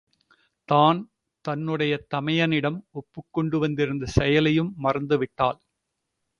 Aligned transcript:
தான் 0.69 0.99
தன்னுடைய 1.45 1.93
தமையனிடம் 2.13 2.79
ஒப்புக்கொண்டு 2.91 3.59
வந்திருந்த 3.59 4.05
செயலையும் 4.17 4.73
மறந்துவிட்டாள். 4.83 5.59